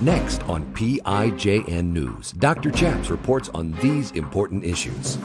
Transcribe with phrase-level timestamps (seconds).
[0.00, 2.70] Next on PIJN News, Dr.
[2.70, 5.18] Chaps reports on these important issues.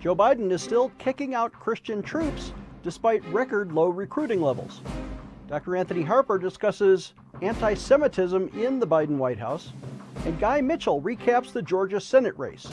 [0.00, 4.80] Joe Biden is still kicking out Christian troops despite record low recruiting levels.
[5.48, 5.76] Dr.
[5.76, 9.74] Anthony Harper discusses anti Semitism in the Biden White House,
[10.24, 12.66] and Guy Mitchell recaps the Georgia Senate race.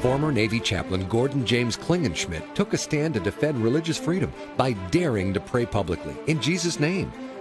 [0.00, 5.34] Former Navy chaplain Gordon James Klingenschmitt took a stand to defend religious freedom by daring
[5.34, 7.12] to pray publicly in Jesus' name.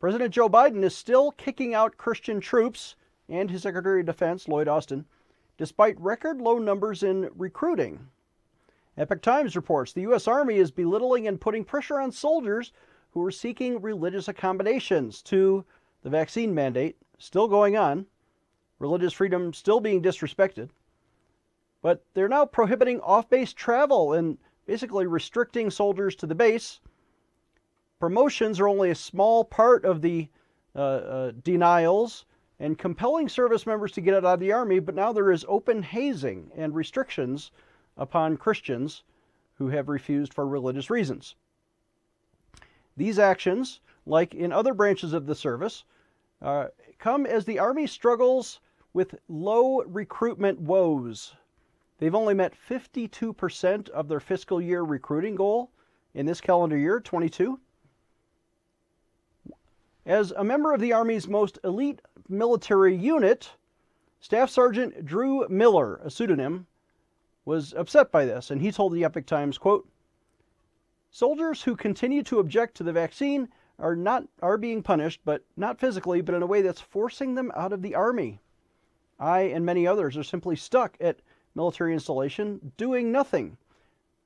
[0.00, 2.96] President Joe Biden is still kicking out Christian troops
[3.28, 5.04] and his Secretary of Defense, Lloyd Austin,
[5.58, 8.08] despite record low numbers in recruiting.
[8.96, 10.26] Epoch Times reports the U.S.
[10.26, 12.72] Army is belittling and putting pressure on soldiers
[13.10, 15.66] who are seeking religious accommodations to
[16.02, 18.06] the vaccine mandate still going on,
[18.78, 20.70] religious freedom still being disrespected.
[21.82, 26.80] But they're now prohibiting off base travel and basically restricting soldiers to the base
[28.00, 30.30] Promotions are only a small part of the
[30.74, 32.24] uh, uh, denials
[32.58, 35.82] and compelling service members to get out of the Army, but now there is open
[35.82, 37.50] hazing and restrictions
[37.98, 39.02] upon Christians
[39.56, 41.36] who have refused for religious reasons.
[42.96, 45.84] These actions, like in other branches of the service,
[46.40, 48.60] uh, come as the Army struggles
[48.94, 51.34] with low recruitment woes.
[51.98, 55.70] They've only met 52% of their fiscal year recruiting goal
[56.14, 57.60] in this calendar year, 22.
[60.06, 63.52] As a member of the Army's most elite military unit,
[64.18, 66.66] Staff Sergeant Drew Miller, a pseudonym,
[67.44, 69.86] was upset by this, and he told the Epoch Times, quote,
[71.10, 73.48] Soldiers who continue to object to the vaccine
[73.78, 77.52] are not are being punished, but not physically, but in a way that's forcing them
[77.54, 78.40] out of the army.
[79.18, 81.20] I and many others are simply stuck at
[81.54, 83.58] military installation doing nothing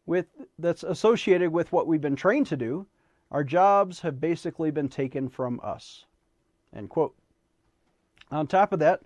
[0.06, 0.26] with
[0.58, 2.86] that's associated with what we've been trained to do
[3.34, 6.04] our jobs have basically been taken from us.
[6.72, 7.16] End quote.
[8.30, 9.00] On top of that,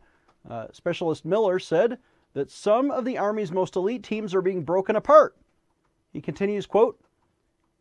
[0.49, 1.97] uh, Specialist Miller said
[2.35, 5.35] that some of the Army's most elite teams are being broken apart.
[6.13, 7.01] He continues, quote,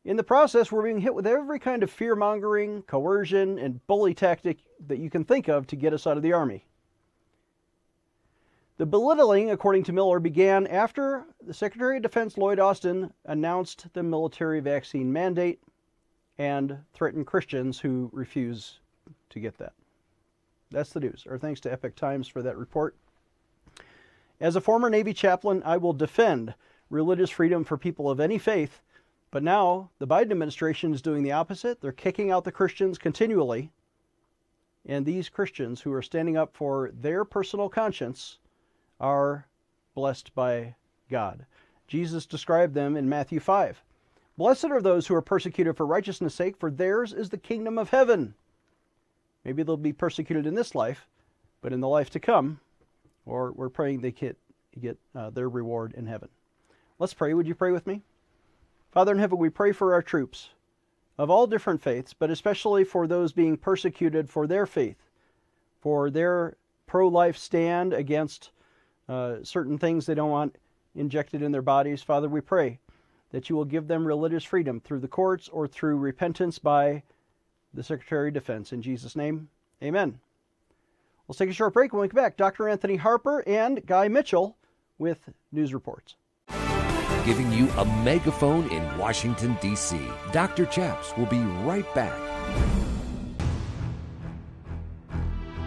[0.05, 4.13] in the process, we're being hit with every kind of fear mongering, coercion, and bully
[4.13, 6.65] tactic that you can think of to get us out of the Army.
[8.77, 14.03] The belittling, according to Miller, began after the Secretary of Defense Lloyd Austin announced the
[14.03, 15.59] military vaccine mandate
[16.37, 18.79] and threaten Christians who refuse
[19.29, 19.73] to get that.
[20.71, 21.25] That's the news.
[21.29, 22.95] Our thanks to Epoch Times for that report.
[24.39, 26.53] As a former Navy chaplain, I will defend
[26.89, 28.81] religious freedom for people of any faith,
[29.31, 31.81] but now the Biden administration is doing the opposite.
[31.81, 33.71] They're kicking out the Christians continually.
[34.85, 38.37] And these Christians who are standing up for their personal conscience
[38.99, 39.47] are
[39.95, 40.75] blessed by
[41.09, 41.45] God.
[41.87, 43.83] Jesus described them in Matthew 5.
[44.37, 47.89] Blessed are those who are persecuted for righteousness' sake, for theirs is the kingdom of
[47.89, 48.35] heaven.
[49.43, 51.07] Maybe they'll be persecuted in this life,
[51.61, 52.59] but in the life to come,
[53.25, 54.37] or we're praying they get,
[54.79, 56.29] get uh, their reward in heaven.
[56.99, 57.33] Let's pray.
[57.33, 58.03] Would you pray with me?
[58.91, 60.49] Father in heaven, we pray for our troops
[61.17, 64.97] of all different faiths, but especially for those being persecuted for their faith,
[65.81, 68.51] for their pro life stand against
[69.09, 70.55] uh, certain things they don't want
[70.95, 72.03] injected in their bodies.
[72.03, 72.79] Father, we pray
[73.31, 77.03] that you will give them religious freedom through the courts or through repentance by
[77.73, 78.71] the Secretary of Defense.
[78.71, 79.49] In Jesus' name,
[79.83, 80.19] amen.
[81.27, 82.37] We'll take a short break when we come back.
[82.37, 82.69] Dr.
[82.69, 84.57] Anthony Harper and Guy Mitchell
[84.97, 86.15] with news reports.
[87.25, 89.99] Giving you a megaphone in Washington, D.C.
[90.31, 90.65] Dr.
[90.65, 92.17] Chaps will be right back.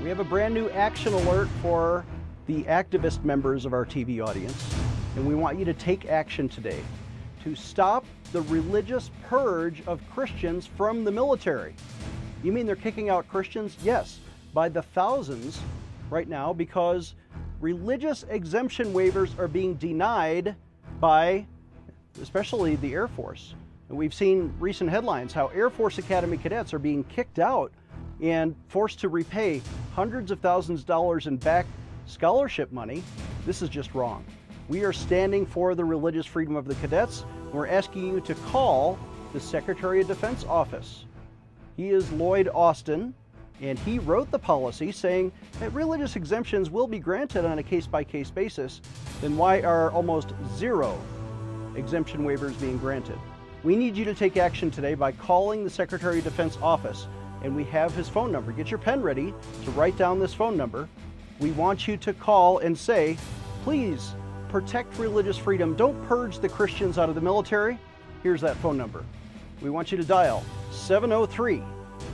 [0.02, 2.06] We have a brand new action alert for
[2.46, 4.74] the activist members of our TV audience,
[5.14, 6.80] and we want you to take action today
[7.44, 11.74] to stop the religious purge of Christians from the military.
[12.42, 13.76] You mean they're kicking out Christians?
[13.82, 14.18] Yes,
[14.54, 15.60] by the thousands
[16.10, 17.14] right now because
[17.60, 20.54] religious exemption waivers are being denied
[21.00, 21.46] by
[22.20, 23.54] especially the Air Force.
[23.88, 27.72] And we've seen recent headlines how Air Force Academy cadets are being kicked out
[28.22, 29.62] and forced to repay
[29.94, 31.66] hundreds of thousands of dollars in back
[32.06, 33.02] scholarship money.
[33.46, 34.24] This is just wrong.
[34.70, 37.24] We are standing for the religious freedom of the cadets.
[37.52, 39.00] We're asking you to call
[39.32, 41.06] the Secretary of Defense office.
[41.76, 43.12] He is Lloyd Austin,
[43.60, 47.86] And he wrote the policy saying that religious exemptions will be granted on a case
[47.86, 48.80] by case basis.
[49.20, 50.98] Then why are almost zero
[51.76, 53.18] exemption waivers being granted?
[53.62, 57.06] We need you to take action today by calling the Secretary of Defense office,
[57.42, 58.52] and we have his phone number.
[58.52, 59.34] Get your pen ready
[59.64, 60.88] to write down this phone number.
[61.38, 63.18] We want you to call and say,
[63.62, 64.14] please
[64.50, 65.74] protect religious freedom.
[65.76, 67.78] Don't purge the Christians out of the military.
[68.22, 69.04] Here's that phone number.
[69.62, 71.62] We want you to dial 703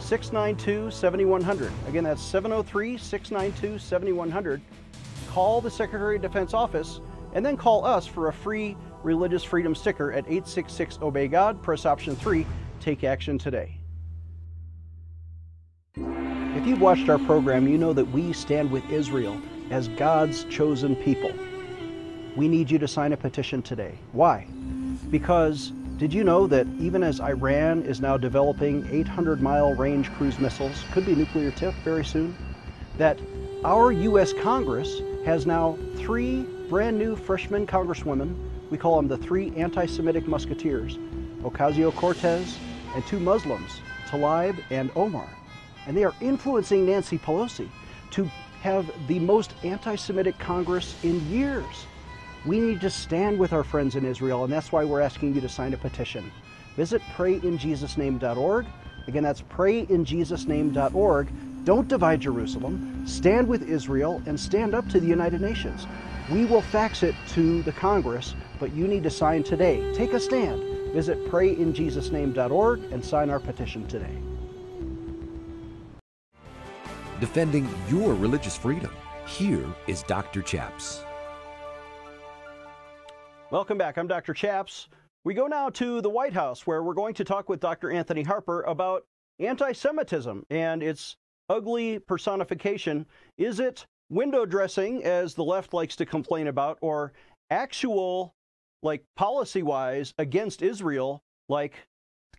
[0.01, 1.73] 692 7100.
[1.89, 4.61] Again, that's 703 692 7100.
[5.29, 7.01] Call the Secretary of Defense office
[7.33, 11.63] and then call us for a free religious freedom sticker at 866 Obey God.
[11.63, 12.47] Press option 3.
[12.81, 13.79] Take action today.
[15.97, 19.41] If you've watched our program, you know that we stand with Israel
[19.71, 21.33] as God's chosen people.
[22.37, 23.95] We need you to sign a petition today.
[24.13, 24.47] Why?
[25.11, 30.39] Because did you know that even as Iran is now developing 800 mile range cruise
[30.39, 32.37] missiles, could be nuclear tipped very soon,
[32.99, 33.19] that
[33.65, 34.35] our U.S.
[34.35, 38.37] Congress has now three brand new freshman congresswomen.
[38.71, 40.99] We call them the three anti Semitic musketeers
[41.43, 42.59] Ocasio Cortez
[42.95, 45.29] and two Muslims, Tlaib and Omar.
[45.87, 47.71] And they are influencing Nancy Pelosi
[48.11, 48.31] to
[48.61, 51.87] have the most anti Semitic Congress in years.
[52.47, 55.41] We need to stand with our friends in Israel, and that's why we're asking you
[55.41, 56.31] to sign a petition.
[56.77, 58.67] Visit prayinjesusname.org.
[59.09, 61.65] Again, that's prayinjesusname.org.
[61.65, 63.05] Don't divide Jerusalem.
[63.05, 65.89] Stand with Israel and stand up to the United Nations.
[66.31, 69.93] We will fax it to the Congress, but you need to sign today.
[69.93, 70.63] Take a stand.
[70.93, 74.17] Visit prayinjesusname.org and sign our petition today.
[77.19, 78.93] Defending your religious freedom.
[79.27, 80.43] Here is Dr.
[80.43, 81.03] Chaps.
[83.53, 83.97] Welcome back.
[83.97, 84.35] I'm Dr.
[84.35, 84.89] Chaps.
[85.23, 87.93] We go now to the White House where we're going to talk with Dr.
[87.93, 89.05] Anthony Harper about
[89.39, 91.17] anti Semitism and its
[91.49, 93.07] ugly personification.
[93.39, 97.13] Is it window dressing, as the left likes to complain about, or
[97.49, 98.35] actual,
[98.83, 101.75] like policy wise, against Israel, like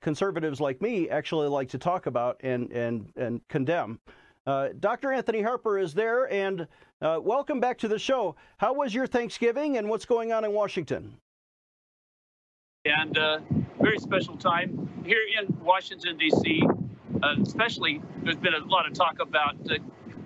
[0.02, 4.02] conservatives like me actually like to talk about and, and, and condemn?
[4.48, 5.12] Uh, Dr.
[5.12, 6.68] Anthony Harper is there, and
[7.02, 8.38] uh, welcome back to the show.
[8.58, 11.18] How was your Thanksgiving, and what's going on in Washington?
[12.86, 13.40] And uh,
[13.82, 16.64] very special time here in Washington D.C.
[17.22, 19.76] Uh, especially, there's been a lot of talk about uh,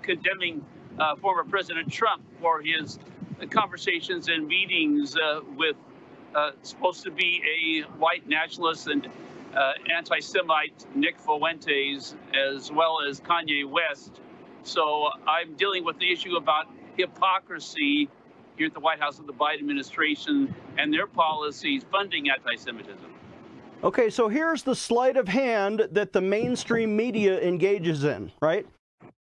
[0.04, 0.64] condemning
[1.20, 3.00] former President Trump for his
[3.50, 5.18] conversations and meetings
[5.58, 5.76] with
[6.62, 9.10] supposed to be a white nationalist and
[9.56, 14.22] uh, anti-Semite Nick Fuentes, as well as Kanye West.
[14.64, 16.66] So I'm dealing with the issue about
[16.98, 18.10] hypocrisy
[18.58, 23.08] here at the White House of the Biden administration and their policies funding anti-Semitism.
[23.84, 28.68] Okay, so here's the sleight of hand that the mainstream media engages in, right?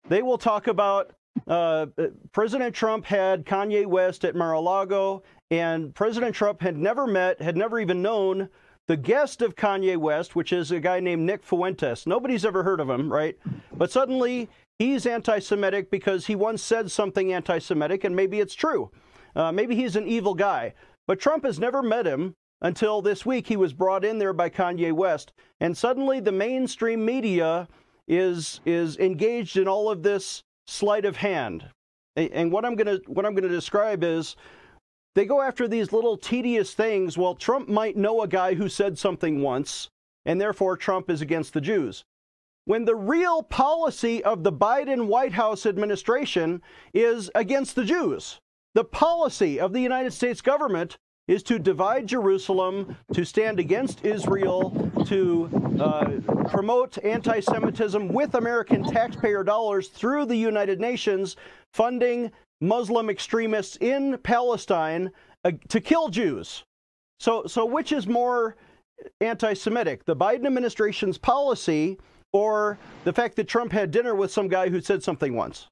[0.08, 1.12] They will talk about
[1.48, 1.88] uh,
[2.32, 7.80] President Trump had Kanye West at Mar-a-Lago, and President Trump had never met, had never
[7.80, 8.48] even known
[8.88, 12.06] the guest of Kanye West, which is a guy named Nick Fuentes.
[12.06, 13.38] Nobody's ever heard of him, right?
[13.74, 18.56] But suddenly he's anti Semitic because he once said something anti Semitic, and maybe it's
[18.56, 18.92] true.
[19.36, 20.74] Uh, maybe he's an evil guy.
[21.08, 23.48] But Trump has never met him until this week.
[23.48, 25.34] He was brought in there by Kanye West.
[25.60, 27.68] And suddenly the mainstream media
[28.08, 31.70] is, is engaged in all of this sleight of hand.
[32.16, 34.38] And what I'm going to what I'm going to describe is
[35.16, 37.18] they go after these little tedious things.
[37.18, 39.90] Well, Trump might know a guy who said something once,
[40.26, 42.04] and therefore Trump is against the Jews.
[42.66, 46.62] When the real policy of the Biden White House administration
[46.94, 48.40] is against the Jews.
[48.74, 50.98] The policy of the United States government
[51.28, 55.50] is to divide Jerusalem, to stand against Israel, to
[55.80, 61.36] uh, promote anti Semitism with American taxpayer dollars through the United Nations,
[61.74, 62.32] funding
[62.62, 65.12] Muslim extremists in Palestine
[65.44, 66.64] uh, to kill Jews.
[67.20, 68.56] So, so which is more
[69.22, 71.98] anti-Semitic, the Biden administration's policy
[72.34, 75.68] or the fact that Trump had dinner with some guy who said something once?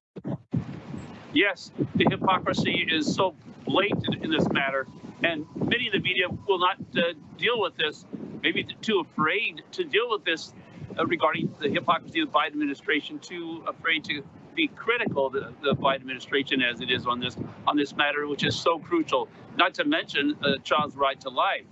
[1.32, 3.34] Yes, the hypocrisy is so
[3.66, 4.86] blatant in this matter,
[5.22, 8.06] and many of the media will not uh, deal with this,
[8.42, 10.54] maybe too afraid to deal with this
[10.98, 14.22] uh, regarding the hypocrisy of the Biden administration, too afraid to
[14.54, 18.44] be critical of the, Biden administration as it is on this on this matter, which
[18.44, 19.28] is so crucial.
[19.56, 21.64] Not to mention a child's right to life.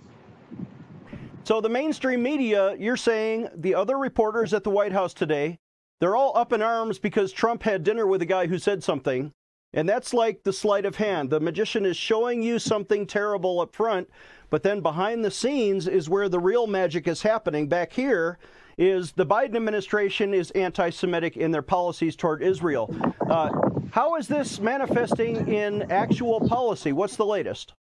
[1.45, 5.59] So the mainstream media, you're saying the other reporters at the White House today,
[5.99, 9.33] they're all up in arms because Trump had dinner with a guy who said something.
[9.73, 11.29] And that's like the sleight of hand.
[11.29, 14.07] The magician is showing you something terrible up front,
[14.49, 17.67] but then behind the scenes is where the real magic is happening.
[17.67, 18.37] Back here,
[18.77, 22.93] is the Biden administration is anti Semitic in their policies toward Israel.
[23.29, 23.49] Uh,
[23.91, 26.91] how is this manifesting in actual policy?
[26.91, 27.73] What's the latest?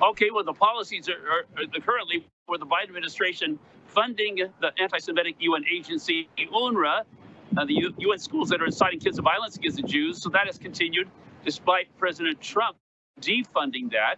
[0.00, 4.98] Okay, well, the policies are, are, are currently for the Biden administration funding the anti
[4.98, 7.02] Semitic UN agency, UNRWA,
[7.56, 10.22] uh, the U- UN schools that are inciting kids to violence against the Jews.
[10.22, 11.08] So that has continued
[11.44, 12.76] despite President Trump
[13.20, 14.16] defunding that.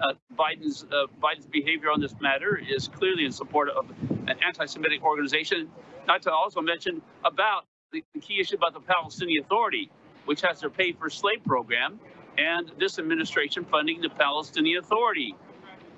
[0.00, 3.90] Uh, Biden's uh, Biden's behavior on this matter is clearly in support of
[4.26, 5.68] an anti-Semitic organization.
[6.06, 9.90] Not to also mention about the, the key issue about the Palestinian Authority,
[10.24, 12.00] which has their pay for slay program,
[12.38, 15.34] and this administration funding the Palestinian Authority.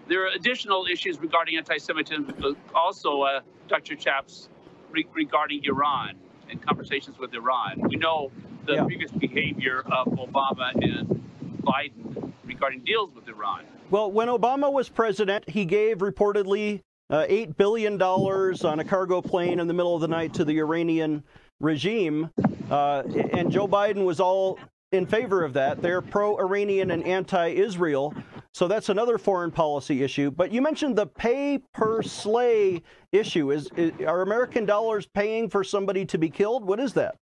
[0.09, 3.95] There are additional issues regarding anti-Semitism, uh, also, uh, Dr.
[3.95, 4.49] Chaps,
[4.91, 6.17] re- regarding Iran
[6.51, 7.81] and conversations with Iran.
[7.89, 8.33] We know
[8.67, 8.85] the yeah.
[8.85, 11.23] previous behavior of Obama and
[11.63, 13.65] Biden regarding deals with Iran.
[13.93, 16.81] Well, when Obama was president, he gave reportedly
[17.11, 20.61] uh, $8 billion on a cargo plane in the middle of the night to the
[20.61, 21.23] Iranian
[21.61, 22.31] regime.
[22.71, 23.03] Uh,
[23.35, 24.59] and Joe Biden was all
[24.93, 25.83] in favor of that.
[25.83, 28.15] They're pro Iranian and anti Israel.
[28.55, 30.31] So that's another foreign policy issue.
[30.31, 32.81] But you mentioned the pay per slay
[33.13, 33.51] issue.
[33.51, 36.65] Is, is, are American dollars paying for somebody to be killed?
[36.65, 37.17] What is that?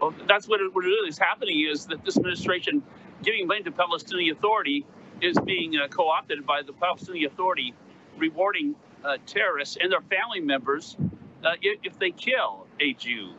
[0.00, 2.82] Well, that's what, it, what really is happening is that this administration
[3.22, 4.84] giving money to Palestinian Authority
[5.22, 7.74] is being uh, co-opted by the Palestinian Authority,
[8.18, 8.74] rewarding
[9.04, 10.96] uh, terrorists and their family members
[11.44, 13.32] uh, if, if, they kill a Jew.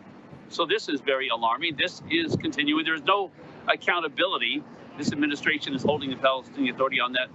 [0.49, 1.75] So this is very alarming.
[1.77, 2.85] This is continuing.
[2.85, 3.31] There's no
[3.67, 4.63] accountability.
[4.97, 7.29] This administration is holding the Palestinian Authority on that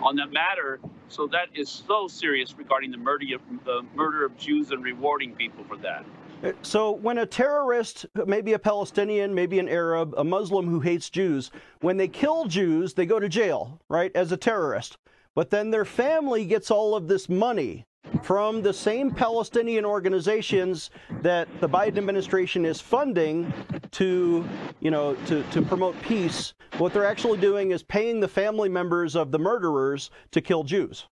[0.00, 0.80] on that matter.
[1.08, 5.34] So that is so serious regarding the murder of the murder of Jews and rewarding
[5.34, 6.04] people for that.
[6.42, 11.10] Uh, so, when a terrorist, maybe a Palestinian, maybe an Arab, a Muslim who hates
[11.10, 11.50] Jews,
[11.80, 14.98] when they kill Jews, they go to jail, right, as a terrorist.
[15.34, 17.86] But then their family gets all of this money
[18.22, 20.90] from the same Palestinian organizations
[21.22, 23.52] that the Biden administration is funding
[23.92, 24.48] to,
[24.80, 26.54] you know, to, to promote peace.
[26.78, 31.06] What they're actually doing is paying the family members of the murderers to kill Jews.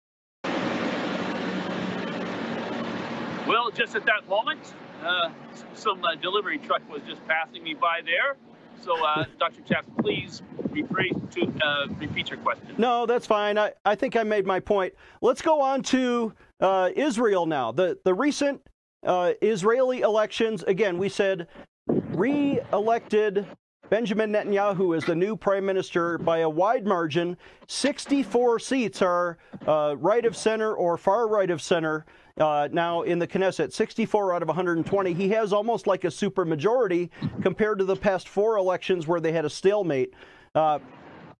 [3.46, 5.30] Well, just at that moment, uh,
[5.74, 8.36] some uh, delivery truck was just passing me by there.
[8.82, 9.62] So, uh, Dr.
[9.62, 12.74] Chaps, please rephrase to uh, repeat your question.
[12.78, 13.58] No, that's fine.
[13.58, 14.94] I, I think I made my point.
[15.20, 17.72] Let's go on to uh, Israel now.
[17.72, 18.62] The the recent
[19.04, 20.62] uh, Israeli elections.
[20.64, 21.48] Again, we said
[21.86, 23.46] re-elected
[23.88, 27.36] Benjamin Netanyahu as the new prime minister by a wide margin.
[27.66, 32.06] 64 seats are uh, right of center or far right of center
[32.40, 35.12] uh, now in the Knesset, 64 out of 120.
[35.12, 37.10] He has almost like a supermajority
[37.42, 40.14] compared to the past four elections where they had a stalemate.
[40.54, 40.78] Uh,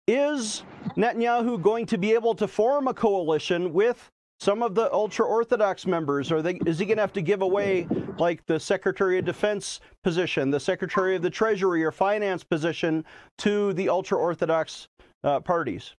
[0.06, 0.62] is
[0.96, 5.86] Netanyahu going to be able to form a coalition with some of the ultra Orthodox
[5.86, 6.30] members?
[6.30, 7.86] Or they, is he going to have to give away,
[8.18, 13.04] like, the Secretary of Defense position, the Secretary of the Treasury or Finance position
[13.38, 14.88] to the ultra Orthodox
[15.24, 15.94] uh, parties?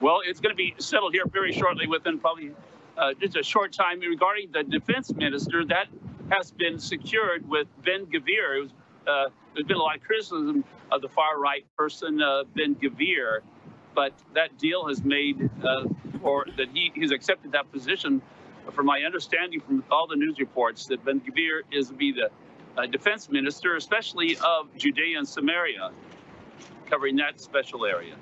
[0.00, 2.52] Well, it's going to be settled here very shortly within probably
[2.98, 5.64] uh, just a short time regarding the defense minister.
[5.64, 5.86] That
[6.30, 8.68] has been secured with Ben Gvir.
[9.06, 13.40] Uh, there's been a lot of criticism of the far right person, uh, Ben Gvir,
[13.94, 15.84] but that deal has made, uh,
[16.22, 18.20] or that he, he's accepted that position.
[18.72, 22.30] From my understanding from all the news reports, that Ben Gvir is to be the
[22.76, 25.90] uh, defense minister, especially of Judea and Samaria,
[26.90, 28.14] covering that special area.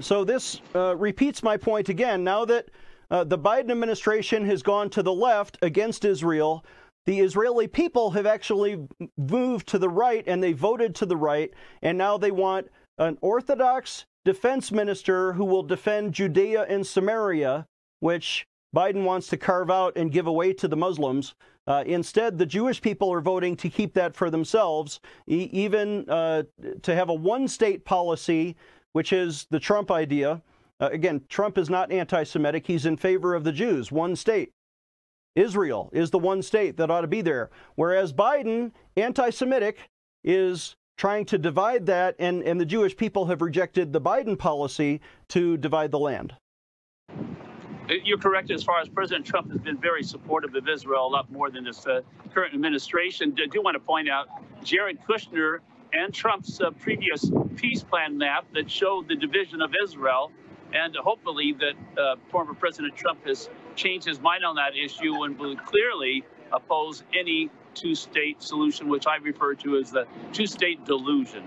[0.00, 2.22] So this uh, repeats my point again.
[2.22, 2.68] Now that
[3.10, 6.64] uh, the Biden administration has gone to the left against Israel.
[7.06, 8.86] The Israeli people have actually
[9.16, 13.16] moved to the right and they voted to the right, and now they want an
[13.20, 17.66] Orthodox defense minister who will defend Judea and Samaria,
[18.00, 18.44] which
[18.76, 21.34] Biden wants to carve out and give away to the Muslims.
[21.66, 26.42] Uh, instead, the Jewish people are voting to keep that for themselves, e- even uh,
[26.82, 28.56] to have a one state policy,
[28.92, 30.42] which is the Trump idea.
[30.80, 32.66] Uh, again, Trump is not anti Semitic.
[32.66, 34.52] He's in favor of the Jews, one state.
[35.34, 37.50] Israel is the one state that ought to be there.
[37.74, 39.88] Whereas Biden, anti Semitic,
[40.24, 45.00] is trying to divide that, and, and the Jewish people have rejected the Biden policy
[45.28, 46.34] to divide the land.
[48.04, 51.30] You're correct as far as President Trump has been very supportive of Israel, a lot
[51.32, 52.02] more than this uh,
[52.34, 53.34] current administration.
[53.42, 54.26] I do want to point out
[54.62, 55.58] Jared Kushner
[55.94, 60.30] and Trump's uh, previous peace plan map that showed the division of Israel
[60.72, 65.38] and hopefully that uh, former President Trump has changed his mind on that issue and
[65.38, 71.42] will clearly oppose any two-state solution, which I refer to as the two-state delusion.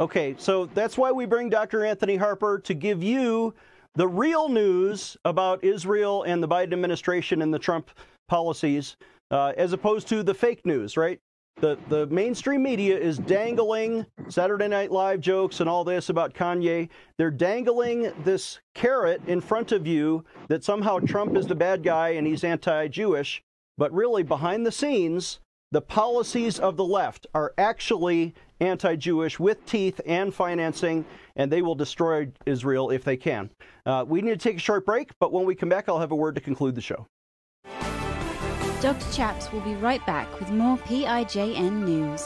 [0.00, 1.84] Okay, so that's why we bring Dr.
[1.84, 3.54] Anthony Harper to give you
[3.94, 7.90] the real news about Israel and the Biden administration and the Trump
[8.28, 8.96] policies,
[9.30, 11.18] uh, as opposed to the fake news, right?
[11.58, 16.90] The, the mainstream media is dangling Saturday Night Live jokes and all this about Kanye.
[17.16, 22.10] They're dangling this carrot in front of you that somehow Trump is the bad guy
[22.10, 23.42] and he's anti Jewish.
[23.78, 25.40] But really, behind the scenes,
[25.72, 31.62] the policies of the left are actually anti Jewish with teeth and financing, and they
[31.62, 33.50] will destroy Israel if they can.
[33.86, 36.12] Uh, we need to take a short break, but when we come back, I'll have
[36.12, 37.06] a word to conclude the show.
[38.86, 39.12] Dr.
[39.12, 42.24] Chaps will be right back with more PIJN news.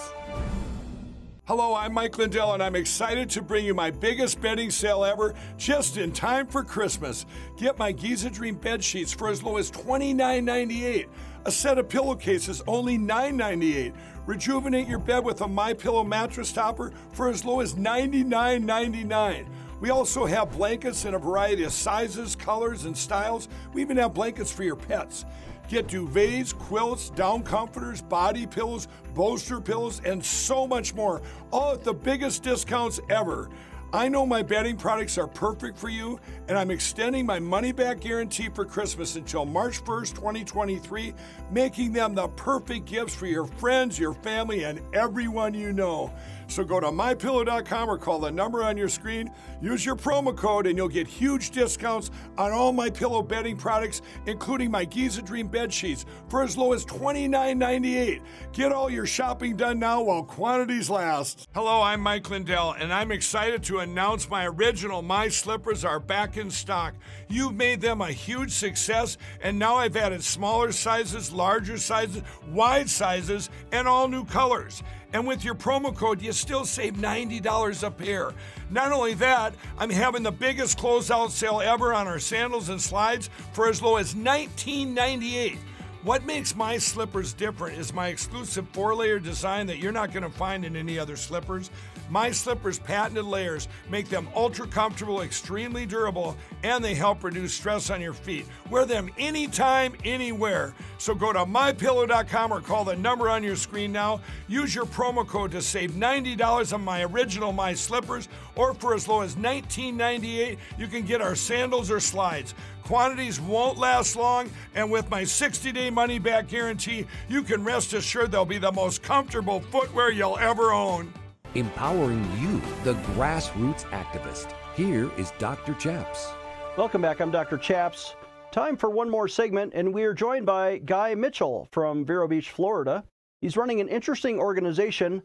[1.47, 5.35] Hello, I'm Mike Lindell, and I'm excited to bring you my biggest bedding sale ever
[5.57, 7.25] just in time for Christmas.
[7.57, 11.09] Get my Giza Dream bed sheets for as low as $29.98.
[11.47, 13.95] A set of pillowcases only $9.98.
[14.26, 19.47] Rejuvenate your bed with a My Pillow mattress topper for as low as $99.99.
[19.81, 23.49] We also have blankets in a variety of sizes, colors, and styles.
[23.73, 25.25] We even have blankets for your pets.
[25.71, 31.23] Get duvets, quilts, down comforters, body pillows, bolster pillows, and so much more,
[31.53, 33.49] all at the biggest discounts ever.
[33.93, 38.00] I know my bedding products are perfect for you, and I'm extending my money back
[38.00, 41.15] guarantee for Christmas until March 1st, 2023,
[41.53, 46.12] making them the perfect gifts for your friends, your family, and everyone you know.
[46.50, 49.30] So go to mypillow.com or call the number on your screen.
[49.62, 54.02] Use your promo code and you'll get huge discounts on all my pillow bedding products,
[54.26, 58.21] including my Giza Dream bed sheets for as low as $29.98.
[58.52, 61.49] Get all your shopping done now while quantities last.
[61.54, 66.37] Hello, I'm Mike Lindell, and I'm excited to announce my original My Slippers are back
[66.37, 66.95] in stock.
[67.28, 72.90] You've made them a huge success, and now I've added smaller sizes, larger sizes, wide
[72.90, 74.83] sizes, and all new colors.
[75.12, 78.33] And with your promo code, you still save $90 a pair.
[78.71, 83.29] Not only that, I'm having the biggest closeout sale ever on our sandals and slides
[83.52, 85.59] for as low as $19.98.
[86.02, 90.23] What makes my slippers different is my exclusive four layer design that you're not going
[90.23, 91.71] to find in any other slippers.
[92.09, 97.91] My slippers' patented layers make them ultra comfortable, extremely durable, and they help reduce stress
[97.91, 98.47] on your feet.
[98.71, 100.75] Wear them anytime, anywhere.
[100.97, 104.23] So go to mypillow.com or call the number on your screen now.
[104.49, 109.06] Use your promo code to save $90 on my original My Slippers, or for as
[109.06, 112.54] low as $19.98, you can get our sandals or slides.
[112.84, 117.93] Quantities won't last long, and with my 60 day money back guarantee, you can rest
[117.93, 121.12] assured they'll be the most comfortable footwear you'll ever own.
[121.54, 124.52] Empowering you, the grassroots activist.
[124.75, 125.75] Here is Dr.
[125.75, 126.28] Chaps.
[126.76, 127.21] Welcome back.
[127.21, 127.58] I'm Dr.
[127.58, 128.14] Chaps.
[128.52, 132.50] Time for one more segment, and we are joined by Guy Mitchell from Vero Beach,
[132.50, 133.04] Florida.
[133.40, 135.23] He's running an interesting organization,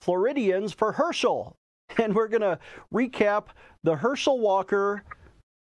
[0.00, 1.56] Floridians for Herschel.
[1.96, 2.58] And we're going to
[2.92, 3.46] recap
[3.82, 5.02] the Herschel Walker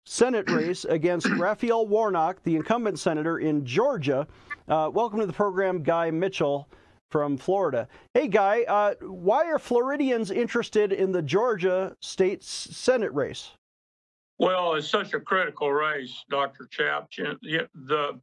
[0.06, 4.26] Senate race against Raphael Warnock, the incumbent senator in Georgia.
[4.68, 6.68] Uh, welcome to the program, Guy Mitchell
[7.10, 7.88] from Florida.
[8.14, 13.50] Hey, Guy, uh, why are Floridians interested in the Georgia state Senate race?
[14.38, 16.68] Well, it's such a critical race, Dr.
[16.70, 17.08] Chap.
[17.12, 18.20] The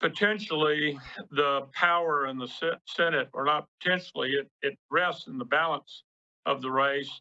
[0.00, 0.98] potentially
[1.30, 2.48] the power in the
[2.86, 6.04] Senate, or not potentially, it, it rests in the balance
[6.46, 7.20] of the race.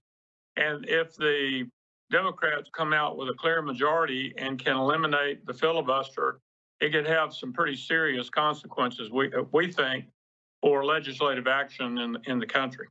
[0.55, 1.67] And if the
[2.11, 6.39] Democrats come out with a clear majority and can eliminate the filibuster,
[6.79, 10.05] it could have some pretty serious consequences, we, uh, we think,
[10.61, 12.87] for legislative action in, in the country.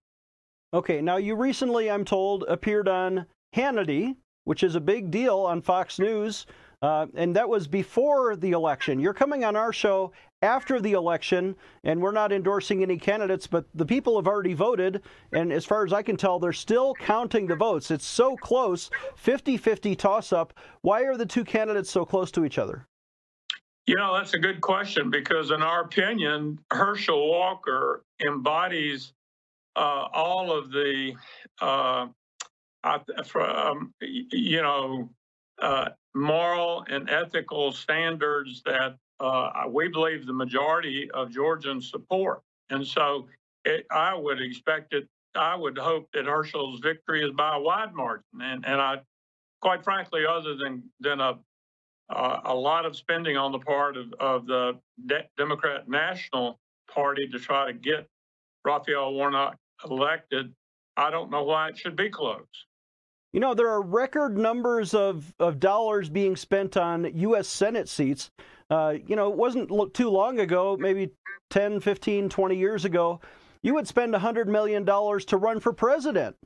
[0.72, 5.61] Okay, now you recently, I'm told, appeared on Hannity, which is a big deal on
[5.61, 6.46] Fox News,
[6.83, 9.01] uh, and that was before the election.
[9.01, 10.12] You're coming on our show
[10.43, 15.03] after the election, and we're not endorsing any candidates, but the people have already voted,
[15.33, 17.90] and as far as I can tell, they're still counting the votes.
[17.90, 20.55] It's so close 50 50 toss up.
[20.81, 22.87] Why are the two candidates so close to each other?
[23.87, 29.12] You know, that's a good question because, in our opinion, Herschel Walker embodies
[29.77, 31.14] uh, all of the,
[31.61, 32.07] uh,
[32.85, 35.11] um, you know,
[35.61, 42.42] uh, moral and ethical standards that uh, we believe the majority of Georgians support.
[42.70, 43.29] And so
[43.64, 47.94] it, I would expect it, I would hope that Herschel's victory is by a wide
[47.94, 48.25] margin.
[48.40, 49.01] And, and I,
[49.61, 51.38] quite frankly, other than, than a,
[52.09, 56.59] uh, a lot of spending on the part of, of the De- Democrat National
[56.92, 58.09] Party to try to get
[58.64, 60.53] Raphael Warnock elected,
[60.96, 62.66] I don't know why it should be close.
[63.33, 67.47] You know, there are record numbers of, of dollars being spent on U.S.
[67.47, 68.31] Senate seats.
[68.69, 71.11] Uh, you know, it wasn't too long ago, maybe
[71.51, 73.21] 10, 15, 20 years ago,
[73.62, 76.37] you would spend $100 million to run for president.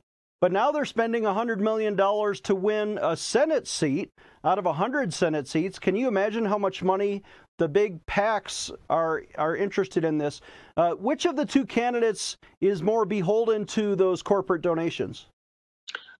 [0.41, 4.11] But now they're spending $100 million to win a Senate seat
[4.43, 5.79] out of 100 Senate seats.
[5.79, 7.23] Can you imagine how much money
[7.57, 10.41] the big PACs are, are interested in this?
[10.75, 15.27] Uh, which of the two candidates is more beholden to those corporate donations?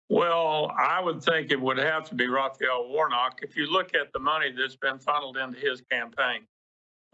[0.10, 3.40] Well, I would think it would have to be Raphael Warnock.
[3.42, 6.42] If you look at the money that's been funneled into his campaign,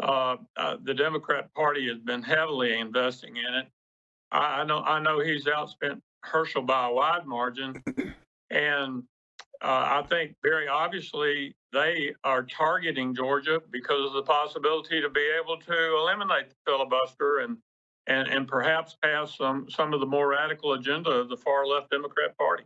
[0.02, 3.68] uh, uh, the Democrat Party has been heavily investing in it.
[4.32, 7.82] I, I know I know he's outspent Herschel by a wide margin,
[8.50, 9.04] and
[9.62, 15.30] uh, I think very obviously they are targeting Georgia because of the possibility to be
[15.42, 17.58] able to eliminate the filibuster and
[18.08, 21.92] and, and perhaps pass some some of the more radical agenda of the far left
[21.92, 22.64] Democrat Party.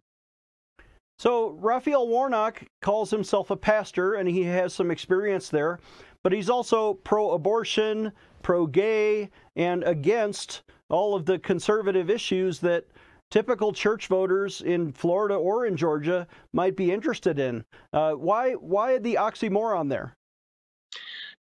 [1.17, 5.79] So Raphael Warnock calls himself a pastor, and he has some experience there,
[6.23, 12.85] but he's also pro-abortion, pro-gay, and against all of the conservative issues that
[13.31, 17.63] typical church voters in Florida or in Georgia might be interested in.
[17.93, 20.13] Uh, why why the oxymoron there?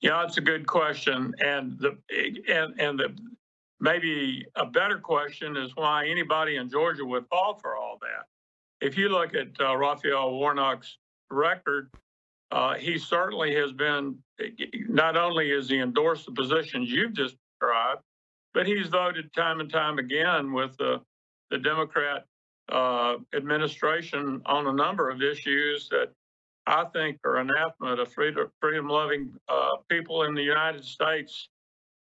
[0.00, 1.98] Yeah, that's a good question, and the
[2.48, 3.16] and and the
[3.80, 8.26] maybe a better question is why anybody in Georgia would fall for all that
[8.84, 10.98] if you look at uh, Raphael Warnock's
[11.30, 11.90] record,
[12.52, 14.16] uh, he certainly has been,
[14.88, 18.02] not only has he endorsed the positions you've just described,
[18.52, 21.00] but he's voted time and time again with the,
[21.50, 22.26] the Democrat
[22.70, 26.10] uh, administration on a number of issues that
[26.66, 31.48] I think are anathema to freedom, freedom-loving uh, people in the United States.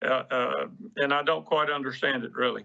[0.04, 0.66] Uh, uh,
[0.96, 2.64] and I don't quite understand it, really.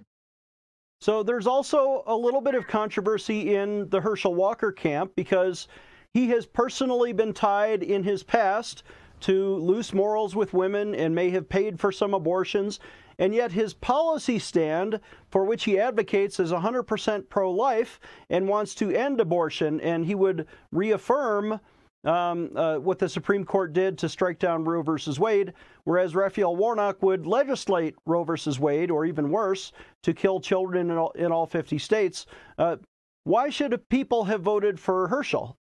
[1.02, 5.70] So there's also a little bit of controversy in the Herschel Walker camp because
[6.14, 8.84] he has personally been tied in his past
[9.22, 12.82] to loose morals with women and may have paid for some abortions.
[13.18, 18.76] And yet his policy stand, for which he advocates, is 100% pro life and wants
[18.76, 19.80] to end abortion.
[19.80, 21.62] And he would reaffirm
[22.04, 26.56] um, uh, what the Supreme Court did to strike down Roe versus Wade, whereas Raphael
[26.56, 29.72] Warnock would legislate Roe versus Wade, or even worse,
[30.04, 32.26] to kill children in all, in all 50 states.
[32.58, 32.78] Uh,
[33.26, 35.58] why should people have voted for Herschel?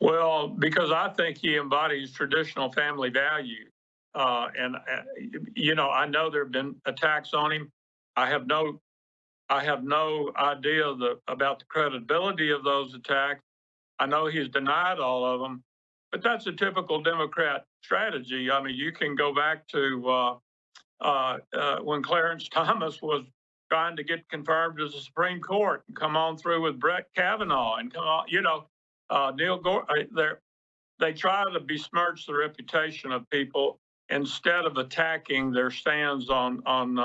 [0.00, 3.70] Well, because I think he embodies traditional family values.
[4.14, 4.80] Uh, and, uh,
[5.54, 7.70] you know, I know there have been attacks on him.
[8.16, 8.80] I have no
[9.50, 13.40] I have no idea the, about the credibility of those attacks.
[13.98, 15.62] I know he's denied all of them,
[16.10, 18.50] but that's a typical Democrat strategy.
[18.50, 20.34] I mean, you can go back to uh,
[21.00, 23.24] uh, uh, when Clarence Thomas was
[23.70, 27.76] trying to get confirmed as the Supreme Court and come on through with Brett Kavanaugh
[27.76, 28.66] and come on, you know,
[29.10, 29.86] uh, Neil Gore.
[29.90, 30.34] Uh,
[31.00, 33.80] they try to besmirch the reputation of people
[34.10, 36.98] instead of attacking their stands on on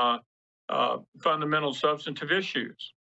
[0.69, 2.93] uh, fundamental substantive issues.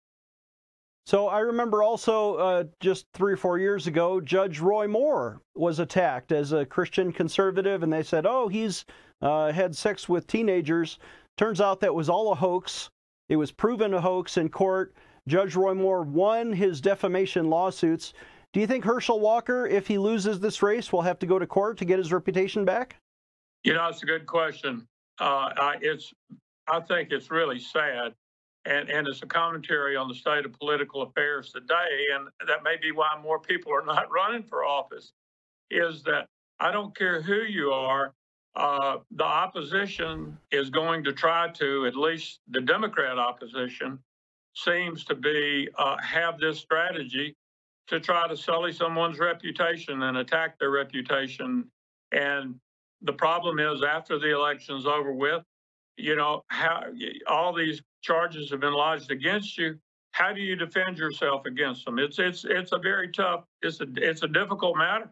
[1.08, 5.80] So I remember also uh, just three or four years ago, Judge Roy Moore was
[5.80, 8.84] attacked as a Christian conservative, and they said, "Oh, he's
[9.22, 11.00] uh, had sex with teenagers."
[11.38, 12.89] Turns out that was all a hoax.
[13.30, 14.96] It was proven a hoax in court.
[15.30, 18.12] Judge Roy Moore won his defamation lawsuits.
[18.52, 21.48] Do you think Herschel Walker, if he loses this race, will have to go to
[21.48, 22.98] court to get his reputation back?
[23.63, 24.86] You know, it's a good question.
[25.22, 26.13] Uh, I, it's,
[26.67, 28.13] I think it's really sad
[28.68, 32.06] and, and it's a commentary on the state of political affairs today.
[32.14, 35.14] And that may be why more people are not running for office,
[35.72, 36.28] is that
[36.60, 38.14] I don't care who you are,
[38.56, 44.00] uh, the opposition is going to try to, at least the Democrat opposition,
[44.56, 47.36] seems to be uh, have this strategy
[47.88, 51.66] to try to sully someone's reputation and attack their reputation.
[52.12, 52.56] And
[53.04, 55.44] the problem is, after the election's over with,
[55.96, 56.84] you know, how
[57.28, 59.78] all these charges have been lodged against you.
[60.12, 62.00] How do you defend yourself against them?
[62.00, 63.44] It's it's it's a very tough.
[63.62, 65.10] It's a it's a difficult matter.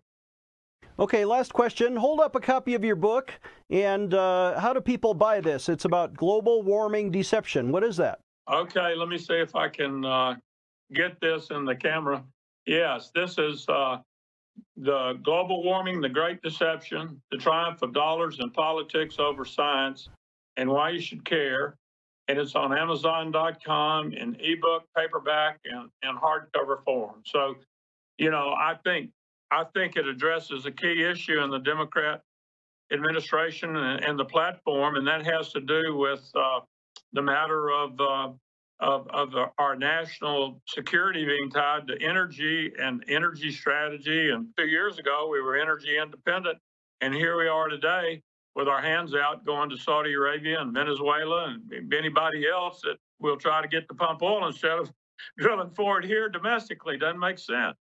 [0.97, 1.95] Okay, last question.
[1.95, 3.33] Hold up a copy of your book,
[3.69, 5.67] and uh, how do people buy this?
[5.67, 7.71] It's about global warming deception.
[7.71, 8.19] What is that?
[8.51, 10.35] Okay, let me see if I can uh,
[10.93, 12.23] get this in the camera.
[12.65, 13.97] Yes, this is uh,
[14.77, 20.09] the global warming, the great deception, the triumph of dollars and politics over science,
[20.57, 21.75] and why you should care
[22.27, 27.21] and it's on Amazon.com in ebook, paperback, and, and hardcover form.
[27.25, 27.55] So,
[28.17, 29.11] you know, I think
[29.51, 32.21] I think it addresses a key issue in the Democrat
[32.91, 36.61] administration and, and the platform, and that has to do with uh,
[37.13, 38.29] the matter of, uh,
[38.79, 44.31] of of our national security being tied to energy and energy strategy.
[44.31, 46.57] And two years ago, we were energy independent,
[47.01, 48.21] and here we are today
[48.55, 53.37] with our hands out going to Saudi Arabia and Venezuela and anybody else that will
[53.37, 54.91] try to get to pump oil instead of
[55.37, 56.97] drilling for it here domestically.
[56.97, 57.75] Doesn't make sense.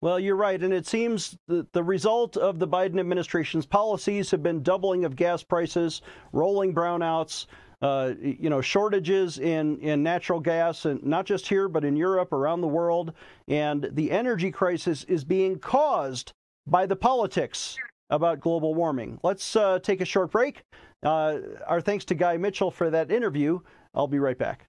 [0.00, 0.62] Well, you're right.
[0.62, 5.16] And it seems that the result of the Biden administration's policies have been doubling of
[5.16, 7.46] gas prices, rolling brownouts,
[7.80, 12.32] uh, you know, shortages in, in natural gas, and not just here, but in Europe,
[12.32, 13.14] around the world.
[13.48, 16.32] And the energy crisis is being caused
[16.66, 17.78] by the politics
[18.10, 19.18] about global warming.
[19.22, 20.64] Let's uh, take a short break.
[21.02, 23.60] Uh, our thanks to Guy Mitchell for that interview.
[23.94, 24.68] I'll be right back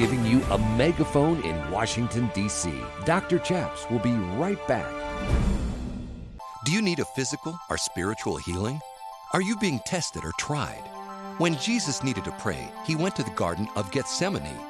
[0.00, 2.72] giving you a megaphone in Washington, D.C.
[3.04, 3.38] Dr.
[3.38, 4.90] Chaps will be right back.
[6.64, 8.80] Do you need a physical or spiritual healing?
[9.34, 10.82] Are you being tested or tried?
[11.36, 14.69] When Jesus needed to pray, he went to the Garden of Gethsemane.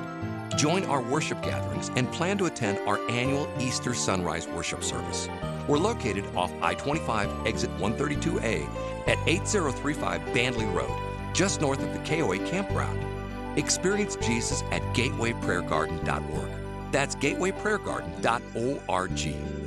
[0.61, 5.27] Join our worship gatherings and plan to attend our annual Easter Sunrise Worship Service.
[5.67, 8.67] We're located off I 25 exit 132A
[9.07, 10.95] at 8035 Bandley Road,
[11.33, 13.03] just north of the KOA campground.
[13.57, 16.91] Experience Jesus at gatewayprayergarden.org.
[16.91, 19.60] That's gatewayprayergarden.org.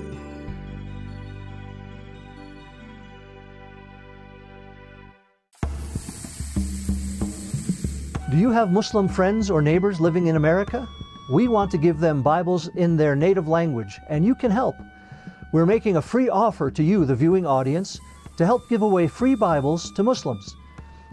[8.35, 10.88] Do you have Muslim friends or neighbors living in America?
[11.31, 14.75] We want to give them Bibles in their native language, and you can help.
[15.53, 18.01] We're making a free offer to you, the viewing audience,
[18.37, 20.57] to help give away free Bibles to Muslims.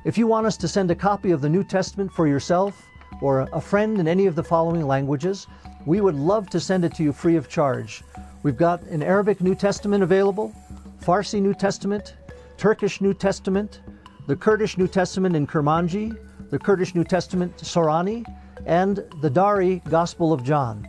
[0.04, 2.84] If you want us to send a copy of the New Testament for yourself
[3.22, 5.46] or a friend in any of the following languages,
[5.86, 8.02] we would love to send it to you free of charge.
[8.42, 10.56] We've got an Arabic New Testament available,
[11.04, 12.16] Farsi New Testament,
[12.58, 13.82] Turkish New Testament,
[14.26, 16.18] the Kurdish New Testament in Kurmanji,
[16.52, 18.24] the Kurdish New Testament Sorani,
[18.66, 20.88] and the Dari Gospel of John.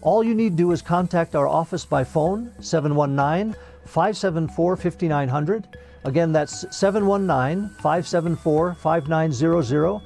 [0.00, 5.78] All you need to do is contact our office by phone, 719 574 5900.
[6.04, 10.00] Again, that's 719 574 5900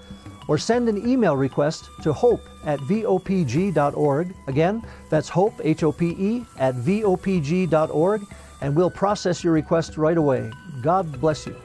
[0.48, 4.34] or send an email request to hope at vopg.org.
[4.46, 8.22] Again, that's hope, H O P E, at vopg.org,
[8.60, 10.50] and we'll process your request right away.
[10.82, 11.56] God bless you.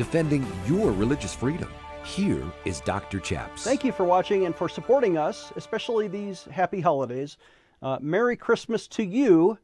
[0.00, 1.68] Defending your religious freedom.
[2.06, 3.20] Here is Dr.
[3.20, 3.64] Chaps.
[3.64, 7.36] Thank you for watching and for supporting us, especially these happy holidays.
[7.82, 9.58] Uh, Merry Christmas to you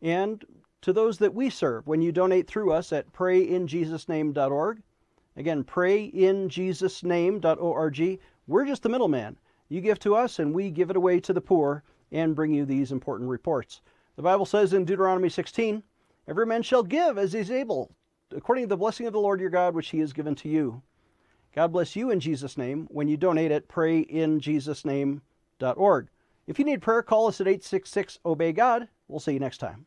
[0.00, 0.44] and
[0.82, 4.80] to those that we serve when you donate through us at prayinjesusname.org.
[5.36, 8.20] Again, prayinjesusname.org.
[8.46, 9.36] We're just the middleman.
[9.68, 11.82] You give to us, and we give it away to the poor
[12.12, 13.80] and bring you these important reports.
[14.14, 15.82] The Bible says in Deuteronomy 16,
[16.28, 17.90] Every man shall give as he is able,
[18.34, 20.82] according to the blessing of the Lord your God, which he has given to you.
[21.54, 22.88] God bless you in Jesus' name.
[22.90, 26.08] When you donate at prayinjesusname.org.
[26.46, 28.88] If you need prayer, call us at 866 Obey God.
[29.08, 29.86] We'll see you next time.